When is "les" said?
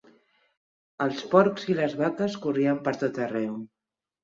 1.81-1.95